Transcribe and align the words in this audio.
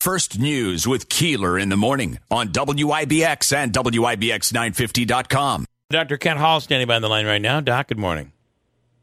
First 0.00 0.38
News 0.38 0.88
with 0.88 1.10
Keeler 1.10 1.58
in 1.58 1.68
the 1.68 1.76
morning 1.76 2.18
on 2.30 2.48
WIBX 2.48 3.54
and 3.54 3.70
WIBX950.com. 3.70 5.66
Dr. 5.90 6.16
Kent 6.16 6.38
Hall 6.38 6.58
standing 6.60 6.88
by 6.88 6.96
on 6.96 7.02
the 7.02 7.08
line 7.10 7.26
right 7.26 7.42
now. 7.42 7.60
Doc, 7.60 7.88
good 7.88 7.98
morning. 7.98 8.32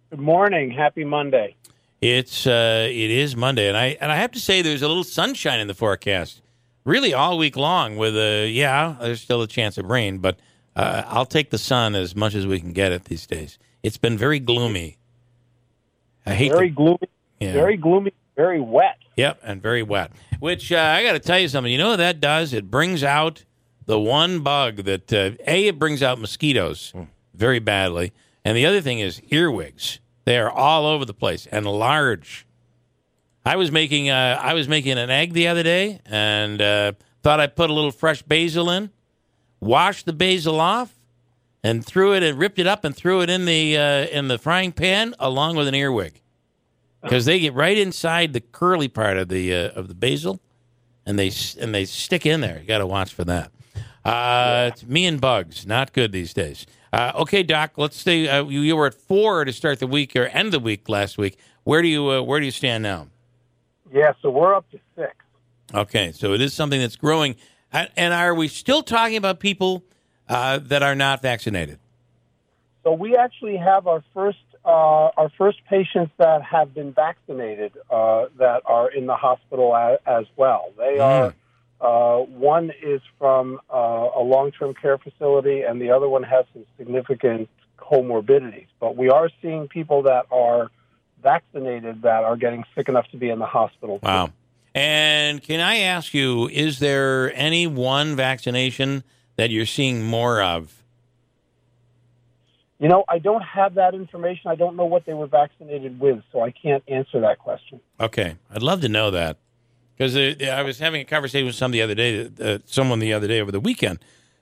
Good 0.10 0.20
morning. 0.20 0.72
Happy 0.72 1.04
Monday. 1.04 1.56
It's 2.02 2.48
uh, 2.48 2.88
it 2.90 3.12
is 3.12 3.36
Monday, 3.36 3.68
and 3.68 3.78
I 3.78 3.96
and 4.02 4.12
I 4.12 4.16
have 4.16 4.32
to 4.32 4.40
say 4.40 4.64
there's 4.64 4.82
a 4.82 4.88
little 4.88 5.04
sunshine 5.04 5.60
in 5.60 5.68
the 5.68 5.76
forecast, 5.76 6.42
really 6.84 7.14
all 7.14 7.38
week 7.38 7.56
long. 7.56 7.98
With 7.98 8.18
a 8.18 8.48
yeah, 8.48 8.96
there's 9.00 9.22
still 9.22 9.44
a 9.44 9.48
chance 9.48 9.78
of 9.78 9.86
rain, 9.86 10.18
but 10.18 10.40
uh, 10.76 11.04
I'll 11.06 11.28
take 11.28 11.52
the 11.52 11.60
sun 11.60 11.94
as 11.94 12.16
much 12.16 12.34
as 12.34 12.48
we 12.48 12.60
can 12.60 12.74
get 12.74 12.92
it 12.92 13.04
these 13.04 13.28
days. 13.28 13.60
It's 13.84 13.98
been 13.98 14.18
very 14.18 14.40
gloomy. 14.40 14.98
I 16.26 16.34
hate 16.34 16.52
very 16.52 16.70
to, 16.70 16.76
gloomy, 16.76 17.10
yeah. 17.40 17.54
very 17.54 17.78
gloomy, 17.78 18.14
very 18.38 18.62
wet. 18.62 19.00
Yep, 19.18 19.42
and 19.44 19.62
very 19.62 19.84
wet. 19.84 20.12
Which 20.40 20.72
uh, 20.72 20.78
I 20.78 21.04
got 21.04 21.14
to 21.14 21.20
tell 21.20 21.40
you 21.40 21.50
something. 21.50 21.72
You 21.72 21.80
know 21.80 21.90
what 21.90 21.98
that 21.98 22.22
does? 22.22 22.54
It 22.54 22.72
brings 22.72 23.04
out 23.04 23.44
the 23.86 24.00
one 24.00 24.40
bug 24.40 24.78
that 24.84 25.12
uh, 25.12 25.32
a 25.46 25.68
it 25.68 25.80
brings 25.80 26.02
out 26.02 26.20
mosquitoes 26.20 26.94
very 27.34 27.60
badly, 27.60 28.14
and 28.46 28.56
the 28.56 28.66
other 28.66 28.80
thing 28.80 29.00
is 29.00 29.22
earwigs. 29.30 30.00
They 30.24 30.38
are 30.38 30.52
all 30.52 30.86
over 30.86 31.04
the 31.04 31.14
place 31.14 31.48
and 31.52 31.66
large. 31.66 32.46
I 33.46 33.56
was 33.56 33.72
making 33.72 34.10
uh, 34.10 34.40
I 34.42 34.54
was 34.54 34.68
making 34.68 34.98
an 34.98 35.10
egg 35.10 35.34
the 35.34 35.48
other 35.48 35.64
day 35.64 36.00
and 36.06 36.62
uh, 36.62 36.92
thought 37.24 37.40
I'd 37.40 37.56
put 37.56 37.70
a 37.70 37.74
little 37.74 37.92
fresh 37.92 38.22
basil 38.22 38.70
in, 38.70 38.92
washed 39.60 40.06
the 40.06 40.14
basil 40.14 40.60
off, 40.60 40.94
and 41.64 41.84
threw 41.84 42.14
it 42.14 42.24
and 42.24 42.38
ripped 42.38 42.60
it 42.60 42.68
up 42.68 42.84
and 42.84 42.96
threw 42.96 43.22
it 43.22 43.30
in 43.30 43.46
the 43.46 43.78
uh, 43.78 44.06
in 44.08 44.28
the 44.28 44.38
frying 44.38 44.74
pan 44.74 45.16
along 45.18 45.56
with 45.56 45.68
an 45.68 45.76
earwig 45.76 46.22
because 47.08 47.26
they 47.26 47.40
get 47.40 47.54
right 47.54 47.78
inside 47.78 48.34
the 48.34 48.42
curly 48.42 48.88
part 48.88 49.18
of 49.18 49.30
the 49.30 49.54
uh, 49.54 49.70
of 49.70 49.88
the 49.88 49.94
basil, 49.94 50.40
and 51.06 51.18
they 51.18 51.32
and 51.60 51.74
they 51.74 51.86
stick 51.86 52.26
in 52.26 52.42
there. 52.42 52.60
You 52.60 52.66
got 52.66 52.80
to 52.80 52.88
watch 52.88 53.14
for 53.14 53.24
that. 53.24 53.52
Uh, 54.04 54.72
it's 54.72 54.86
me 54.86 55.06
and 55.06 55.20
bugs, 55.20 55.66
not 55.66 55.94
good 55.94 56.12
these 56.12 56.34
days. 56.34 56.66
Uh, 56.94 57.12
okay, 57.16 57.44
Doc, 57.44 57.74
let's 57.78 58.00
say 58.00 58.28
uh, 58.28 58.44
you, 58.46 58.62
you 58.62 58.76
were 58.76 58.88
at 58.88 58.94
four 58.94 59.44
to 59.44 59.52
start 59.52 59.80
the 59.80 59.88
week 59.88 60.16
or 60.16 60.26
end 60.26 60.54
the 60.54 60.60
week 60.60 60.88
last 60.88 61.18
week. 61.18 61.38
Where 61.64 61.82
do 61.82 61.88
you 61.88 62.10
uh, 62.10 62.22
where 62.22 62.40
do 62.40 62.46
you 62.46 62.52
stand 62.52 62.84
now? 62.84 63.08
Yeah, 63.92 64.14
so 64.22 64.30
we're 64.30 64.56
up 64.56 64.70
to 64.72 64.80
six. 64.96 65.14
Okay, 65.74 66.12
so 66.12 66.34
it 66.34 66.42
is 66.42 66.54
something 66.54 66.80
that's 66.80 66.96
growing, 66.96 67.36
and 67.72 67.90
and 67.96 68.14
are 68.14 68.34
we 68.34 68.48
still 68.48 68.84
talking 68.84 69.18
about 69.18 69.40
people 69.40 69.84
uh, 70.30 70.60
that 70.60 70.84
are 70.84 70.96
not 70.96 71.22
vaccinated? 71.22 71.80
So 72.84 72.94
we 72.94 73.18
actually 73.18 73.58
have 73.58 73.86
our 73.88 74.02
first 74.14 74.38
uh, 74.68 75.12
our 75.16 75.32
first 75.38 75.60
patients 75.70 76.12
that 76.18 76.44
have 76.44 76.74
been 76.74 76.92
vaccinated 76.92 77.72
uh, 77.90 78.26
that 78.38 78.64
are 78.66 78.92
in 78.92 79.06
the 79.06 79.16
hospital 79.16 79.74
a, 79.74 79.98
as 80.06 80.26
well. 80.36 80.74
They 80.78 81.00
are. 81.00 81.34
Uh, 81.80 82.18
one 82.24 82.72
is 82.84 83.02
from 83.18 83.62
uh, 83.72 84.10
a 84.16 84.22
long-term 84.22 84.74
care 84.74 84.98
facility, 84.98 85.62
and 85.62 85.80
the 85.80 85.92
other 85.92 86.10
one 86.10 86.24
has 86.24 86.46
some 86.54 86.66
significant 86.78 87.48
comorbidities. 87.78 88.68
But 88.80 88.98
we 88.98 89.10
are 89.10 89.30
seeing 89.42 89.68
people 89.70 90.02
that 90.04 90.26
are 90.32 90.70
vaccinated 91.24 92.02
that 92.02 92.24
are 92.24 92.36
getting 92.36 92.66
sick 92.76 92.90
enough 92.90 93.08
to 93.12 93.18
be 93.18 93.30
in 93.30 93.40
the 93.40 93.46
hospital. 93.46 94.00
Wow. 94.04 94.32
And 94.76 95.42
can 95.42 95.60
I 95.60 95.78
ask 95.78 96.14
you, 96.14 96.50
is 96.50 96.80
there 96.80 97.34
any 97.36 97.68
one 97.68 98.16
vaccination 98.16 99.04
that 99.38 99.50
you're 99.50 99.66
seeing 99.66 100.04
more 100.04 100.42
of? 100.42 100.84
You 102.80 102.88
know, 102.88 103.06
I 103.10 103.18
don't 103.18 103.42
have 103.42 103.76
that 103.76 103.96
information. 103.96 104.52
I 104.52 104.56
don't 104.56 104.76
know 104.76 104.86
what 104.86 105.06
they 105.06 105.14
were 105.14 105.26
vaccinated 105.26 106.00
with, 106.00 106.22
so 106.32 106.42
I 106.42 106.52
can't 106.52 106.84
answer 106.88 107.22
that 107.22 107.40
question. 107.40 107.80
Okay, 108.00 108.36
I'd 108.54 108.62
love 108.62 108.82
to 108.82 108.90
know 108.90 109.10
that 109.12 109.38
because 109.98 110.16
I 110.16 110.62
was 110.62 110.78
having 110.78 111.02
a 111.02 111.06
conversation 111.06 111.48
with 111.48 111.56
some 111.56 111.72
the 111.72 111.82
other 111.82 111.96
day, 111.96 112.30
uh, 112.40 112.60
someone 112.66 113.00
the 113.00 113.14
other 113.14 113.28
day 113.28 113.42
over 113.42 113.52
the 113.52 113.60
weekend 113.60 114.00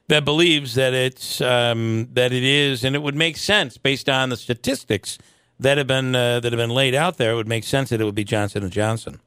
that 0.08 0.26
believes 0.26 0.76
that 0.76 0.94
it's 0.94 1.40
um, 1.40 2.10
that 2.14 2.34
it 2.34 2.44
is, 2.44 2.84
and 2.84 2.96
it 2.96 3.02
would 3.02 3.16
make 3.16 3.38
sense 3.38 3.78
based 3.78 4.10
on 4.10 4.30
the 4.30 4.38
statistics 4.38 5.18
that 5.60 5.78
have 5.78 5.88
been 5.88 6.14
uh, 6.14 6.42
that 6.42 6.52
have 6.52 6.60
been 6.60 6.70
laid 6.70 6.94
out 6.94 7.18
there. 7.18 7.32
It 7.32 7.36
would 7.36 7.48
make 7.48 7.64
sense 7.64 7.90
that 7.90 8.02
it 8.02 8.04
would 8.04 8.16
be 8.16 8.26
Johnson 8.26 8.64
and 8.64 8.72
Johnson. 8.72 9.20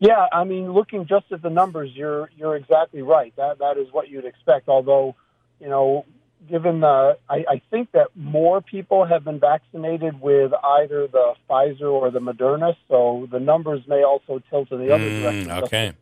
Yeah, 0.00 0.28
I 0.30 0.44
mean, 0.44 0.72
looking 0.72 1.06
just 1.06 1.32
at 1.32 1.42
the 1.42 1.50
numbers, 1.50 1.90
you're 1.94 2.30
you're 2.36 2.54
exactly 2.54 3.02
right. 3.02 3.34
That 3.36 3.58
that 3.58 3.78
is 3.78 3.88
what 3.92 4.08
you'd 4.08 4.26
expect. 4.26 4.68
Although, 4.68 5.16
you 5.60 5.68
know, 5.68 6.04
given 6.48 6.80
the, 6.80 7.16
I, 7.28 7.44
I 7.48 7.62
think 7.70 7.92
that 7.92 8.08
more 8.14 8.60
people 8.60 9.04
have 9.04 9.24
been 9.24 9.40
vaccinated 9.40 10.20
with 10.20 10.52
either 10.62 11.06
the 11.06 11.34
Pfizer 11.48 11.90
or 11.90 12.10
the 12.10 12.20
Moderna, 12.20 12.76
so 12.88 13.26
the 13.30 13.40
numbers 13.40 13.82
may 13.86 14.02
also 14.04 14.42
tilt 14.50 14.70
in 14.70 14.78
the 14.78 14.92
other 14.94 15.04
Mm, 15.10 15.22
direction. 15.22 15.50
okay. 15.50 15.92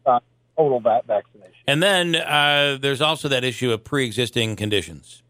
Total 0.56 0.80
va- 0.80 1.02
vaccination. 1.06 1.52
And 1.66 1.82
then 1.82 2.14
uh, 2.16 2.78
there's 2.80 3.00
also 3.02 3.28
that 3.28 3.44
issue 3.44 3.72
of 3.72 3.84
pre-existing 3.84 4.56
conditions. 4.56 5.22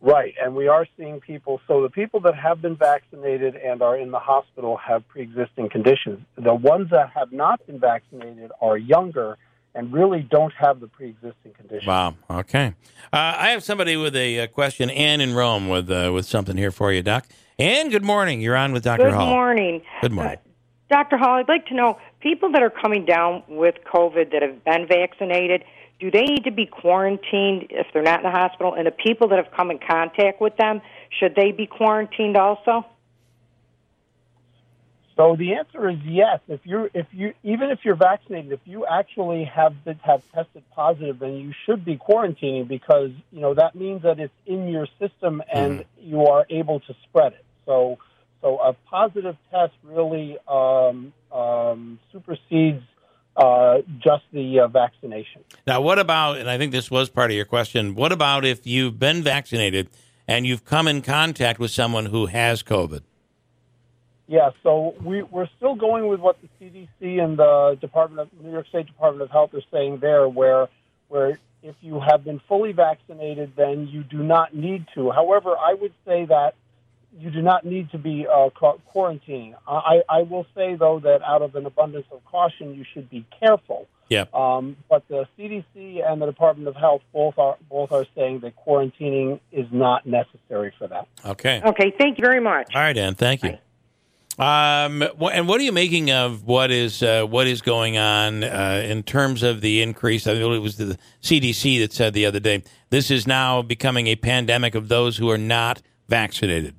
Right, 0.00 0.34
and 0.42 0.56
we 0.56 0.66
are 0.66 0.86
seeing 0.96 1.20
people. 1.20 1.60
So 1.68 1.82
the 1.82 1.88
people 1.90 2.18
that 2.20 2.34
have 2.34 2.60
been 2.60 2.74
vaccinated 2.74 3.54
and 3.54 3.82
are 3.82 3.96
in 3.96 4.10
the 4.10 4.18
hospital 4.18 4.76
have 4.78 5.06
pre-existing 5.06 5.68
conditions. 5.68 6.20
The 6.36 6.54
ones 6.54 6.90
that 6.90 7.10
have 7.10 7.30
not 7.30 7.64
been 7.66 7.78
vaccinated 7.78 8.50
are 8.60 8.76
younger 8.76 9.38
and 9.74 9.92
really 9.92 10.20
don't 10.22 10.52
have 10.54 10.80
the 10.80 10.88
pre-existing 10.88 11.52
conditions. 11.56 11.86
Wow. 11.86 12.14
Okay. 12.30 12.74
Uh, 13.12 13.34
I 13.38 13.50
have 13.50 13.62
somebody 13.62 13.96
with 13.96 14.14
a, 14.16 14.40
uh 14.40 14.46
question. 14.46 14.90
Ann 14.90 15.20
in 15.20 15.34
Rome 15.34 15.68
with 15.68 15.90
uh, 15.90 16.10
with 16.12 16.26
something 16.26 16.56
here 16.56 16.70
for 16.70 16.92
you, 16.92 17.02
Doc. 17.02 17.26
Ann, 17.58 17.90
good 17.90 18.04
morning. 18.04 18.40
You're 18.40 18.56
on 18.56 18.72
with 18.72 18.84
Dr. 18.84 19.04
Good 19.04 19.14
Hall. 19.14 19.26
morning. 19.26 19.82
Good 20.00 20.12
morning. 20.12 20.38
Uh, 20.38 20.48
Dr. 20.90 21.16
Hall, 21.16 21.36
I'd 21.36 21.48
like 21.48 21.66
to 21.66 21.74
know 21.74 21.98
people 22.20 22.52
that 22.52 22.62
are 22.62 22.70
coming 22.70 23.04
down 23.06 23.42
with 23.48 23.76
COVID 23.92 24.32
that 24.32 24.42
have 24.42 24.64
been 24.64 24.86
vaccinated, 24.86 25.64
do 26.00 26.10
they 26.10 26.22
need 26.22 26.44
to 26.44 26.50
be 26.50 26.66
quarantined 26.66 27.66
if 27.70 27.86
they're 27.92 28.02
not 28.02 28.20
in 28.20 28.24
the 28.24 28.30
hospital? 28.30 28.74
And 28.74 28.86
the 28.86 28.90
people 28.90 29.28
that 29.28 29.36
have 29.36 29.52
come 29.56 29.70
in 29.70 29.78
contact 29.78 30.40
with 30.40 30.56
them, 30.56 30.82
should 31.18 31.34
they 31.34 31.52
be 31.52 31.66
quarantined 31.66 32.36
also? 32.36 32.84
So 35.22 35.36
the 35.36 35.54
answer 35.54 35.88
is 35.88 35.98
yes. 36.04 36.40
If 36.48 36.60
you're, 36.64 36.90
if 36.92 37.06
you, 37.12 37.32
even 37.44 37.70
if 37.70 37.84
you're 37.84 37.94
vaccinated, 37.94 38.50
if 38.50 38.58
you 38.64 38.84
actually 38.86 39.44
have 39.44 39.84
been, 39.84 40.00
have 40.02 40.20
tested 40.32 40.64
positive, 40.74 41.20
then 41.20 41.34
you 41.34 41.52
should 41.64 41.84
be 41.84 41.96
quarantining 41.96 42.66
because 42.66 43.10
you 43.30 43.40
know 43.40 43.54
that 43.54 43.76
means 43.76 44.02
that 44.02 44.18
it's 44.18 44.34
in 44.46 44.66
your 44.66 44.88
system 44.98 45.40
and 45.52 45.84
you 46.00 46.26
are 46.26 46.44
able 46.50 46.80
to 46.80 46.96
spread 47.04 47.34
it. 47.34 47.44
So, 47.66 47.98
so 48.40 48.58
a 48.58 48.72
positive 48.72 49.36
test 49.52 49.74
really 49.84 50.38
um, 50.48 51.12
um, 51.30 52.00
supersedes 52.10 52.82
uh, 53.36 53.78
just 53.98 54.24
the 54.32 54.58
uh, 54.58 54.66
vaccination. 54.66 55.44
Now, 55.68 55.82
what 55.82 56.00
about, 56.00 56.38
and 56.38 56.50
I 56.50 56.58
think 56.58 56.72
this 56.72 56.90
was 56.90 57.10
part 57.10 57.30
of 57.30 57.36
your 57.36 57.44
question, 57.44 57.94
what 57.94 58.10
about 58.10 58.44
if 58.44 58.66
you've 58.66 58.98
been 58.98 59.22
vaccinated 59.22 59.88
and 60.26 60.48
you've 60.48 60.64
come 60.64 60.88
in 60.88 61.00
contact 61.00 61.60
with 61.60 61.70
someone 61.70 62.06
who 62.06 62.26
has 62.26 62.64
COVID? 62.64 63.02
Yeah, 64.28 64.50
so 64.62 64.94
we, 65.02 65.22
we're 65.22 65.48
still 65.56 65.74
going 65.74 66.08
with 66.08 66.20
what 66.20 66.38
the 66.40 66.48
CDC 66.60 67.22
and 67.22 67.38
the 67.38 67.76
Department 67.80 68.20
of 68.20 68.40
New 68.40 68.52
York 68.52 68.66
State 68.68 68.86
Department 68.86 69.22
of 69.22 69.30
Health 69.30 69.52
are 69.54 69.62
saying 69.70 69.98
there, 70.00 70.28
where 70.28 70.68
where 71.08 71.38
if 71.62 71.76
you 71.80 72.00
have 72.00 72.24
been 72.24 72.40
fully 72.48 72.72
vaccinated, 72.72 73.52
then 73.56 73.88
you 73.88 74.02
do 74.02 74.22
not 74.22 74.54
need 74.54 74.86
to. 74.94 75.10
However, 75.10 75.50
I 75.50 75.74
would 75.74 75.92
say 76.06 76.24
that 76.26 76.54
you 77.18 77.30
do 77.30 77.42
not 77.42 77.64
need 77.64 77.90
to 77.90 77.98
be 77.98 78.26
uh, 78.26 78.48
quarantining. 78.94 79.54
I, 79.66 80.00
I 80.08 80.22
will 80.22 80.46
say 80.54 80.76
though 80.76 81.00
that 81.00 81.20
out 81.22 81.42
of 81.42 81.54
an 81.54 81.66
abundance 81.66 82.06
of 82.10 82.24
caution, 82.24 82.74
you 82.74 82.84
should 82.94 83.10
be 83.10 83.26
careful. 83.38 83.86
Yeah. 84.08 84.24
Um, 84.34 84.76
but 84.88 85.06
the 85.08 85.26
CDC 85.38 86.06
and 86.06 86.20
the 86.20 86.26
Department 86.26 86.68
of 86.68 86.76
Health 86.76 87.02
both 87.12 87.38
are 87.38 87.56
both 87.70 87.92
are 87.92 88.06
saying 88.14 88.40
that 88.40 88.54
quarantining 88.56 89.40
is 89.50 89.66
not 89.70 90.06
necessary 90.06 90.72
for 90.78 90.86
that. 90.88 91.08
Okay. 91.24 91.62
Okay, 91.64 91.92
thank 91.98 92.18
you 92.18 92.24
very 92.24 92.40
much. 92.40 92.74
All 92.74 92.80
right, 92.80 92.96
Ann. 92.96 93.14
Thank 93.14 93.42
you. 93.42 93.56
Um, 94.38 95.02
and 95.02 95.46
what 95.46 95.60
are 95.60 95.64
you 95.64 95.72
making 95.72 96.10
of 96.10 96.44
what 96.44 96.70
is 96.70 97.02
uh, 97.02 97.24
what 97.24 97.46
is 97.46 97.60
going 97.60 97.98
on 97.98 98.42
uh, 98.44 98.82
in 98.84 99.02
terms 99.02 99.42
of 99.42 99.60
the 99.60 99.82
increase? 99.82 100.26
I 100.26 100.34
believe 100.34 100.56
it 100.56 100.62
was 100.62 100.76
the 100.76 100.98
CDC 101.22 101.80
that 101.80 101.92
said 101.92 102.14
the 102.14 102.24
other 102.24 102.40
day 102.40 102.62
this 102.88 103.10
is 103.10 103.26
now 103.26 103.60
becoming 103.60 104.06
a 104.06 104.16
pandemic 104.16 104.74
of 104.74 104.88
those 104.88 105.18
who 105.18 105.30
are 105.30 105.38
not 105.38 105.82
vaccinated. 106.08 106.74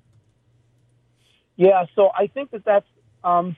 Yeah, 1.56 1.86
so 1.96 2.10
I 2.18 2.28
think 2.28 2.52
that 2.52 2.66
that's 2.66 2.88
um, 3.24 3.56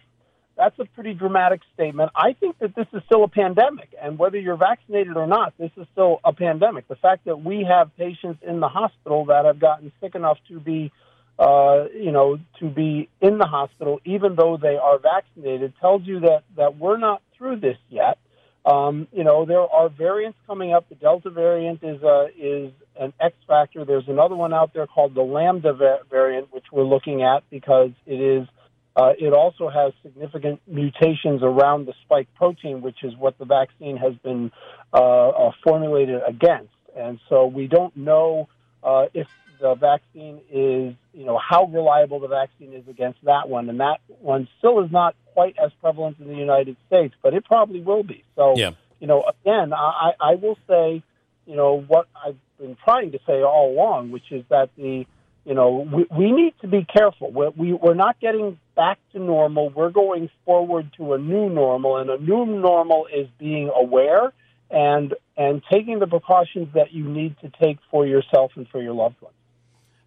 that's 0.57 0.77
a 0.79 0.85
pretty 0.85 1.13
dramatic 1.13 1.61
statement. 1.73 2.11
I 2.15 2.33
think 2.33 2.59
that 2.59 2.75
this 2.75 2.87
is 2.93 3.01
still 3.05 3.23
a 3.23 3.27
pandemic, 3.27 3.93
and 4.01 4.17
whether 4.17 4.37
you're 4.37 4.57
vaccinated 4.57 5.17
or 5.17 5.27
not, 5.27 5.53
this 5.57 5.71
is 5.77 5.85
still 5.91 6.19
a 6.23 6.33
pandemic. 6.33 6.87
The 6.87 6.95
fact 6.95 7.25
that 7.25 7.43
we 7.43 7.65
have 7.67 7.95
patients 7.97 8.41
in 8.41 8.59
the 8.59 8.69
hospital 8.69 9.25
that 9.25 9.45
have 9.45 9.59
gotten 9.59 9.91
sick 10.01 10.15
enough 10.15 10.37
to 10.49 10.59
be, 10.59 10.91
uh, 11.37 11.85
you 11.93 12.11
know, 12.11 12.39
to 12.59 12.69
be 12.69 13.09
in 13.21 13.37
the 13.37 13.45
hospital, 13.45 13.99
even 14.05 14.35
though 14.35 14.57
they 14.57 14.77
are 14.77 14.99
vaccinated, 14.99 15.73
tells 15.81 16.03
you 16.05 16.21
that 16.21 16.43
that 16.55 16.77
we're 16.77 16.97
not 16.97 17.21
through 17.37 17.59
this 17.59 17.77
yet. 17.89 18.17
Um, 18.65 19.07
you 19.11 19.23
know, 19.23 19.45
there 19.45 19.59
are 19.61 19.89
variants 19.89 20.39
coming 20.47 20.73
up. 20.73 20.89
The 20.89 20.95
Delta 20.95 21.29
variant 21.29 21.83
is 21.83 22.01
uh, 22.03 22.27
is 22.37 22.71
an 22.99 23.13
X 23.19 23.35
factor. 23.47 23.85
There's 23.85 24.07
another 24.07 24.35
one 24.35 24.53
out 24.53 24.73
there 24.73 24.87
called 24.87 25.13
the 25.13 25.21
Lambda 25.21 25.99
variant, 26.09 26.53
which 26.53 26.65
we're 26.71 26.83
looking 26.83 27.21
at 27.21 27.43
because 27.49 27.91
it 28.05 28.19
is 28.19 28.47
uh, 28.95 29.11
it 29.19 29.33
also 29.33 29.69
has 29.69 29.91
significant 30.01 30.61
mutations 30.67 31.41
around 31.43 31.85
the 31.85 31.93
spike 32.05 32.29
protein, 32.35 32.81
which 32.81 33.03
is 33.03 33.13
what 33.17 33.37
the 33.37 33.45
vaccine 33.45 33.97
has 33.97 34.13
been 34.23 34.51
uh, 34.93 35.29
uh, 35.29 35.51
formulated 35.63 36.21
against. 36.25 36.71
And 36.95 37.19
so 37.27 37.45
we 37.45 37.67
don't 37.67 37.95
know 37.97 38.47
uh, 38.83 39.07
if 39.13 39.27
the 39.59 39.75
vaccine 39.75 40.41
is, 40.51 40.93
you 41.13 41.25
know, 41.25 41.37
how 41.37 41.65
reliable 41.65 42.19
the 42.19 42.27
vaccine 42.27 42.73
is 42.73 42.87
against 42.87 43.19
that 43.23 43.49
one. 43.49 43.69
And 43.69 43.79
that 43.79 43.99
one 44.21 44.47
still 44.57 44.83
is 44.83 44.91
not 44.91 45.15
quite 45.33 45.55
as 45.63 45.71
prevalent 45.81 46.17
in 46.19 46.27
the 46.27 46.35
United 46.35 46.77
States, 46.87 47.13
but 47.21 47.33
it 47.33 47.45
probably 47.45 47.81
will 47.81 48.03
be. 48.03 48.23
So, 48.35 48.55
Yeah. 48.55 48.71
you 48.99 49.07
know, 49.07 49.23
again, 49.23 49.73
I, 49.73 50.11
I 50.19 50.35
will 50.35 50.57
say, 50.67 51.03
you 51.45 51.55
know, 51.55 51.81
what 51.81 52.07
I've 52.15 52.37
been 52.59 52.77
trying 52.83 53.11
to 53.11 53.19
say 53.27 53.41
all 53.43 53.71
along, 53.71 54.11
which 54.11 54.31
is 54.31 54.43
that 54.49 54.69
the, 54.77 55.05
you 55.45 55.53
know, 55.53 55.87
we, 55.91 56.05
we 56.09 56.31
need 56.31 56.53
to 56.61 56.67
be 56.67 56.85
careful. 56.85 57.31
We're, 57.31 57.51
we, 57.51 57.73
we're 57.73 57.93
not 57.93 58.19
getting 58.19 58.57
back 58.75 58.97
to 59.13 59.19
normal. 59.19 59.69
We're 59.69 59.91
going 59.91 60.29
forward 60.45 60.91
to 60.97 61.13
a 61.13 61.17
new 61.17 61.49
normal, 61.49 61.97
and 61.97 62.09
a 62.09 62.17
new 62.17 62.45
normal 62.45 63.07
is 63.13 63.27
being 63.37 63.69
aware 63.75 64.33
and 64.69 65.13
and 65.37 65.61
taking 65.71 65.99
the 65.99 66.07
precautions 66.07 66.69
that 66.73 66.93
you 66.93 67.03
need 67.03 67.35
to 67.41 67.51
take 67.61 67.77
for 67.91 68.05
yourself 68.07 68.51
and 68.55 68.67
for 68.69 68.81
your 68.81 68.93
loved 68.93 69.21
ones. 69.21 69.35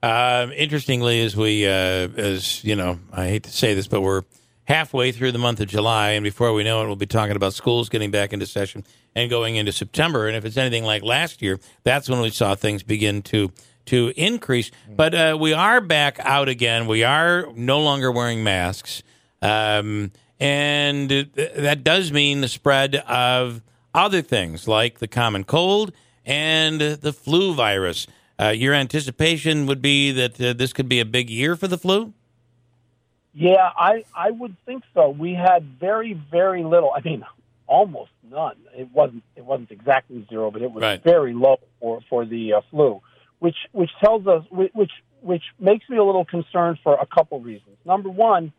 Um, 0.03 0.53
interestingly, 0.53 1.23
as 1.23 1.37
we, 1.37 1.67
uh, 1.67 1.71
as 1.71 2.63
you 2.63 2.77
know, 2.77 3.01
I 3.13 3.27
hate 3.27 3.45
to 3.45 3.51
say 3.51 3.75
this, 3.75 3.89
but 3.89 4.01
we're 4.01 4.23
halfway 4.65 5.13
through 5.13 5.33
the 5.33 5.39
month 5.39 5.61
of 5.61 5.69
July, 5.69 6.11
and 6.11 6.23
before 6.23 6.53
we 6.53 6.63
know 6.63 6.83
it, 6.83 6.87
we'll 6.87 6.95
be 6.97 7.07
talking 7.07 7.35
about 7.35 7.55
schools 7.55 7.89
getting 7.89 8.11
back 8.11 8.33
into 8.33 8.47
session 8.47 8.85
and 9.15 9.31
going 9.31 9.57
into 9.57 9.73
September. 9.73 10.29
And 10.29 10.37
if 10.37 10.45
it's 10.45 10.57
anything 10.57 10.85
like 10.85 11.03
last 11.03 11.43
year, 11.43 11.59
that's 11.83 12.09
when 12.09 12.21
we 12.21 12.31
saw 12.31 12.55
things 12.55 12.83
begin 12.83 13.23
to 13.23 13.51
to 13.87 14.13
increase. 14.17 14.71
But 14.89 15.15
uh, 15.15 15.39
we 15.41 15.55
are 15.55 15.81
back 15.81 16.19
out 16.21 16.49
again. 16.49 16.87
We 16.87 17.05
are 17.05 17.47
no 17.55 17.81
longer 17.81 18.13
wearing 18.13 18.45
masks, 18.45 19.03
um, 19.41 20.13
and 20.39 21.11
that 21.11 21.83
does 21.83 22.13
mean 22.13 22.43
the 22.43 22.49
spread 22.49 22.95
of 22.95 23.63
other 23.95 24.23
things 24.23 24.69
like 24.69 24.99
the 24.99 25.09
common 25.09 25.45
cold 25.45 25.93
and 26.25 26.81
the 26.81 27.13
flu 27.13 27.55
virus. 27.55 28.07
Uh, 28.41 28.49
your 28.51 28.73
anticipation 28.73 29.67
would 29.67 29.83
be 29.83 30.13
that 30.13 30.41
uh, 30.41 30.53
this 30.53 30.73
could 30.73 30.89
be 30.89 31.01
a 31.01 31.05
big 31.05 31.29
year 31.29 31.57
for 31.57 31.67
the 31.67 31.79
flu. 31.79 32.13
Yeah, 33.35 33.71
I 33.77 34.05
I 34.15 34.31
would 34.31 34.57
think 34.65 34.85
so. 34.95 35.11
We 35.11 35.35
had 35.35 35.65
very 35.81 36.15
very 36.31 36.63
little. 36.65 36.93
I 36.95 37.01
mean, 37.01 37.25
almost 37.67 38.11
none. 38.31 38.57
It 38.77 38.89
wasn't 38.93 39.23
it 39.37 39.45
wasn't 39.45 39.71
exactly 39.71 40.25
zero, 40.29 40.51
but 40.51 40.63
it 40.63 40.71
was 40.71 40.83
Right. 40.83 41.03
very 41.03 41.35
low 41.35 41.59
for 41.81 42.01
for 42.09 42.25
the 42.25 42.55
uh, 42.55 42.61
flu, 42.71 43.01
which 43.41 43.57
which 43.73 43.91
tells 44.03 44.27
us 44.27 44.45
which 44.51 44.93
which 45.21 45.43
makes 45.59 45.89
me 45.89 45.97
a 45.97 46.05
little 46.05 46.25
concerned 46.25 46.79
for 46.83 46.95
a 46.95 47.07
couple 47.07 47.41
reasons. 47.41 47.77
Number 47.85 48.09
one 48.09 48.53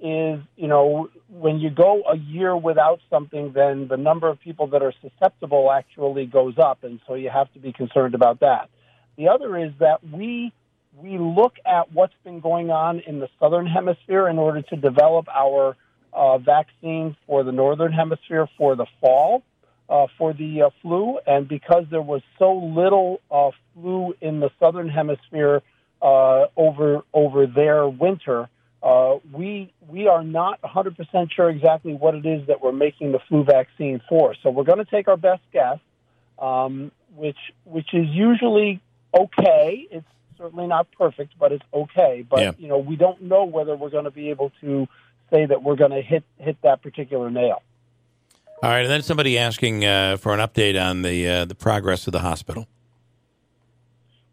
is 0.00 0.40
you 0.56 0.68
know 0.68 1.08
when 1.30 1.58
you 1.58 1.70
go 1.70 2.02
a 2.10 2.16
year 2.16 2.56
without 2.56 3.00
something, 3.10 3.52
then 3.52 3.88
the 3.88 3.96
number 3.96 4.28
of 4.28 4.40
people 4.40 4.66
that 4.68 4.82
are 4.82 4.92
susceptible 5.02 5.70
actually 5.70 6.26
goes 6.26 6.58
up, 6.58 6.84
and 6.84 7.00
so 7.06 7.14
you 7.14 7.30
have 7.30 7.52
to 7.52 7.58
be 7.58 7.72
concerned 7.72 8.14
about 8.14 8.40
that. 8.40 8.68
The 9.16 9.28
other 9.28 9.56
is 9.56 9.72
that 9.80 10.06
we 10.08 10.52
we 11.02 11.18
look 11.18 11.54
at 11.66 11.92
what's 11.92 12.14
been 12.24 12.40
going 12.40 12.70
on 12.70 13.00
in 13.00 13.20
the 13.20 13.28
southern 13.38 13.66
hemisphere 13.66 14.28
in 14.28 14.38
order 14.38 14.62
to 14.62 14.76
develop 14.76 15.26
our 15.28 15.76
uh, 16.12 16.38
vaccine 16.38 17.16
for 17.26 17.44
the 17.44 17.52
northern 17.52 17.92
hemisphere 17.92 18.48
for 18.56 18.76
the 18.76 18.86
fall 19.00 19.42
uh, 19.88 20.06
for 20.18 20.32
the 20.32 20.62
uh, 20.62 20.70
flu. 20.82 21.18
And 21.26 21.46
because 21.48 21.84
there 21.90 22.02
was 22.02 22.22
so 22.38 22.54
little 22.54 23.20
uh, 23.30 23.50
flu 23.74 24.14
in 24.20 24.40
the 24.40 24.50
southern 24.58 24.88
hemisphere 24.88 25.62
uh, 26.02 26.46
over 26.56 27.02
over 27.12 27.46
their 27.46 27.88
winter, 27.88 28.48
uh, 28.82 29.16
we 29.32 29.72
we 29.88 30.08
are 30.08 30.24
not 30.24 30.60
100% 30.62 31.32
sure 31.32 31.50
exactly 31.50 31.94
what 31.94 32.14
it 32.14 32.26
is 32.26 32.46
that 32.48 32.62
we're 32.62 32.72
making 32.72 33.12
the 33.12 33.18
flu 33.28 33.44
vaccine 33.44 34.00
for. 34.08 34.34
So 34.42 34.50
we're 34.50 34.64
going 34.64 34.78
to 34.78 34.84
take 34.84 35.08
our 35.08 35.16
best 35.16 35.42
guess, 35.52 35.78
um, 36.38 36.90
which 37.14 37.38
which 37.64 37.94
is 37.94 38.06
usually 38.08 38.80
okay. 39.22 39.86
It's 39.90 40.06
certainly 40.38 40.66
not 40.66 40.86
perfect, 40.92 41.34
but 41.38 41.52
it's 41.52 41.64
okay. 41.72 42.24
But 42.28 42.40
Yeah. 42.40 42.52
you 42.58 42.68
know, 42.68 42.78
we 42.78 42.96
don't 42.96 43.22
know 43.22 43.44
whether 43.44 43.76
we're 43.76 43.90
going 43.90 44.04
to 44.04 44.10
be 44.10 44.30
able 44.30 44.52
to 44.60 44.86
say 45.32 45.46
that 45.46 45.62
we're 45.62 45.76
going 45.76 45.90
to 45.92 46.02
hit 46.02 46.24
hit 46.38 46.56
that 46.62 46.82
particular 46.82 47.30
nail. 47.30 47.62
All 48.62 48.70
right, 48.70 48.80
and 48.80 48.90
then 48.90 49.02
somebody 49.02 49.36
asking 49.38 49.84
uh, 49.84 50.16
for 50.16 50.32
an 50.32 50.40
update 50.40 50.80
on 50.82 51.02
the 51.02 51.28
uh, 51.28 51.44
the 51.44 51.54
progress 51.54 52.06
of 52.06 52.12
the 52.12 52.20
hospital. 52.20 52.66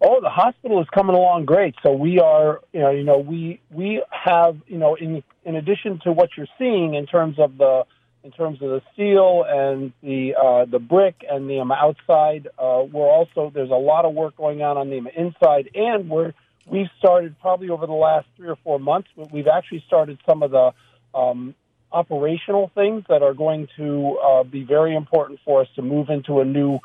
Oh, 0.06 0.20
the 0.22 0.30
hospital 0.30 0.82
is 0.82 0.88
coming 0.90 1.16
along 1.16 1.46
great. 1.46 1.76
So 1.82 1.94
we 1.94 2.20
are, 2.20 2.60
you 2.74 2.82
know, 2.82 2.90
you 2.92 3.04
know, 3.04 3.18
we 3.18 3.62
we 3.72 4.04
have, 4.12 4.58
you 4.68 4.78
know, 4.78 4.96
in 4.96 5.24
in 5.46 5.56
addition 5.56 6.00
to 6.04 6.12
what 6.12 6.32
you're 6.38 6.48
seeing 6.58 6.94
in 6.94 7.06
terms 7.06 7.40
of 7.40 7.58
the 7.58 7.86
in 8.24 8.32
terms 8.32 8.62
of 8.62 8.70
the 8.70 8.82
steel 8.94 9.46
and 9.48 9.92
the 10.02 10.36
uh, 10.36 10.66
the 10.66 10.80
brick 10.80 11.26
and 11.30 11.50
the 11.50 11.60
um, 11.60 11.72
outside, 11.72 12.48
uh, 12.58 12.84
we're 12.92 13.10
also 13.10 13.52
there's 13.54 13.70
a 13.70 13.74
lot 13.76 14.06
of 14.06 14.14
work 14.14 14.38
going 14.38 14.62
on 14.62 14.78
on 14.78 14.90
the 14.90 14.98
inside, 15.16 15.70
and 15.76 16.10
we're 16.10 16.34
we've 16.66 16.88
started 17.00 17.36
probably 17.42 17.70
over 17.70 17.86
the 17.86 17.92
last 17.94 18.26
three 18.38 18.48
or 18.48 18.56
four 18.64 18.80
months. 18.80 19.10
but 19.18 19.32
We've 19.32 19.48
actually 19.48 19.84
started 19.88 20.20
some 20.26 20.42
of 20.44 20.52
the 20.52 20.72
um, 21.14 21.54
operational 21.92 22.72
things 22.74 23.04
that 23.10 23.22
are 23.22 23.34
going 23.34 23.68
to 23.78 24.18
uh, 24.24 24.44
be 24.44 24.64
very 24.64 24.96
important 24.96 25.40
for 25.46 25.62
us 25.62 25.68
to 25.76 25.82
move 25.82 26.10
into 26.10 26.40
a 26.40 26.46
new 26.46 26.80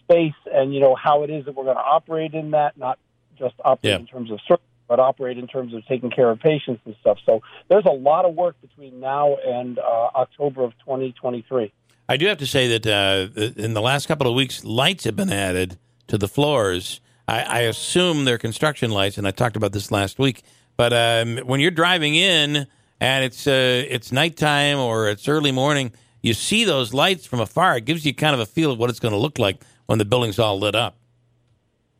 space 0.00 0.32
and 0.52 0.74
you 0.74 0.80
know 0.80 0.94
how 0.94 1.22
it 1.22 1.30
is 1.30 1.44
that 1.44 1.54
we're 1.54 1.64
going 1.64 1.76
to 1.76 1.82
operate 1.82 2.32
in 2.32 2.52
that, 2.52 2.76
not 2.78 2.98
just 3.38 3.54
operate 3.64 3.92
Yeah. 3.92 3.98
in 3.98 4.06
terms 4.06 4.30
of 4.30 4.40
service, 4.48 4.64
but 4.88 4.98
operate 4.98 5.38
in 5.38 5.46
terms 5.46 5.74
of 5.74 5.86
taking 5.86 6.10
care 6.10 6.30
of 6.30 6.40
patients 6.40 6.80
and 6.84 6.96
stuff. 7.00 7.18
So 7.24 7.42
there's 7.68 7.84
a 7.84 7.92
lot 7.92 8.24
of 8.24 8.34
work 8.34 8.60
between 8.60 8.98
now 8.98 9.36
and 9.36 9.78
uh, 9.78 9.82
October 10.16 10.64
of 10.64 10.72
2023. 10.80 11.72
I 12.08 12.16
do 12.16 12.26
have 12.26 12.38
to 12.38 12.46
say 12.46 12.78
that 12.78 12.86
uh, 12.86 13.40
in 13.56 13.74
the 13.74 13.82
last 13.82 14.08
couple 14.08 14.26
of 14.26 14.34
weeks, 14.34 14.64
lights 14.64 15.04
have 15.04 15.14
been 15.14 15.30
added 15.30 15.78
to 16.06 16.16
the 16.16 16.26
floors. 16.26 17.00
I, 17.28 17.42
I 17.42 17.58
assume 17.60 18.24
they're 18.24 18.38
construction 18.38 18.90
lights, 18.90 19.18
and 19.18 19.28
I 19.28 19.30
talked 19.30 19.56
about 19.56 19.72
this 19.72 19.92
last 19.92 20.18
week. 20.18 20.42
But 20.78 20.92
um, 20.94 21.38
when 21.38 21.60
you're 21.60 21.70
driving 21.70 22.14
in 22.14 22.66
and 23.00 23.24
it's 23.24 23.46
uh, 23.46 23.84
it's 23.88 24.10
nighttime 24.10 24.78
or 24.78 25.08
it's 25.08 25.28
early 25.28 25.52
morning, 25.52 25.92
you 26.22 26.32
see 26.32 26.64
those 26.64 26.94
lights 26.94 27.26
from 27.26 27.40
afar. 27.40 27.76
It 27.76 27.84
gives 27.84 28.06
you 28.06 28.14
kind 28.14 28.32
of 28.32 28.40
a 28.40 28.46
feel 28.46 28.72
of 28.72 28.78
what 28.78 28.88
it's 28.88 29.00
going 29.00 29.12
to 29.12 29.18
look 29.18 29.38
like 29.38 29.60
when 29.86 29.98
the 29.98 30.04
building's 30.04 30.38
all 30.38 30.58
lit 30.58 30.74
up. 30.74 30.96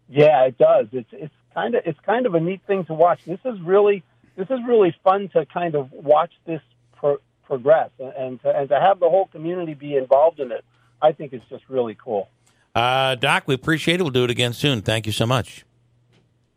Yeah, 0.08 0.44
it 0.44 0.56
does. 0.56 0.87
It's 0.93 1.11
it's 1.12 1.35
kind 1.58 1.75
of 1.75 1.82
it's 1.84 2.00
kind 2.00 2.26
of 2.26 2.34
a 2.34 2.40
neat 2.40 2.60
thing 2.66 2.84
to 2.87 2.94
watch. 2.94 3.20
This 3.26 3.40
is 3.44 3.60
really 3.60 4.02
this 4.37 4.49
is 4.50 4.58
really 4.66 4.94
fun 5.02 5.28
to 5.31 5.44
kind 5.46 5.75
of 5.75 5.90
watch 5.93 6.32
this 6.46 6.60
pro- 6.96 7.19
progress 7.44 7.90
and 7.99 8.12
and 8.16 8.43
to, 8.43 8.56
and 8.56 8.69
to 8.69 8.81
have 8.81 9.00
the 9.00 9.08
whole 9.08 9.26
community 9.26 9.75
be 9.75 9.96
involved 9.96 10.40
in 10.40 10.52
it. 10.52 10.64
I 11.02 11.12
think 11.12 11.32
it's 11.32 11.44
just 11.49 11.64
really 11.69 11.96
cool. 12.02 12.28
Uh, 12.75 13.14
Doc, 13.16 13.44
we 13.47 13.54
appreciate 13.54 14.00
it. 14.00 14.02
We'll 14.02 14.12
do 14.12 14.25
it 14.25 14.30
again 14.30 14.52
soon. 14.52 14.83
Thank 14.83 15.06
you 15.06 15.12
so 15.12 15.26
much. 15.26 15.64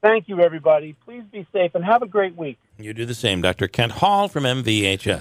Thank 0.02 0.28
you, 0.28 0.42
everybody. 0.42 0.96
Please 1.06 1.24
be 1.32 1.46
safe 1.54 1.76
and 1.76 1.86
have 1.86 2.02
a 2.02 2.08
great 2.08 2.36
week. 2.36 2.58
You 2.80 2.94
do 2.94 3.06
the 3.06 3.14
same, 3.14 3.42
Dr. 3.42 3.68
Kent 3.68 3.94
Hall 3.94 4.28
from 4.28 4.44
MVHS. 4.44 5.20